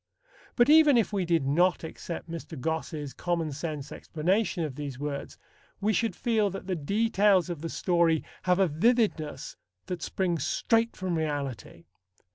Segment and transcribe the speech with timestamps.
[0.55, 2.59] But even if we did not accept Mr.
[2.59, 5.37] Gosse's common sense explanation of these words,
[5.79, 10.95] we should feel that the details of the story have a vividness that springs straight
[10.97, 11.85] from reality.